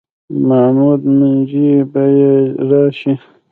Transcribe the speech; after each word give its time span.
موعود 0.47 1.01
منجي 1.19 1.69
به 1.91 2.03
یې 2.17 2.33
راشي. 2.69 3.13